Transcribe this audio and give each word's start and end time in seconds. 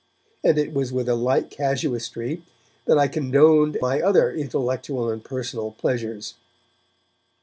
And 0.43 0.57
it 0.57 0.73
was 0.73 0.91
with 0.91 1.07
a 1.07 1.13
like 1.13 1.51
casuistry 1.51 2.41
that 2.85 2.97
I 2.97 3.07
condoned 3.07 3.77
my 3.83 4.01
other 4.01 4.31
intellectual 4.31 5.11
and 5.11 5.23
personal 5.23 5.73
pleasures. 5.73 6.33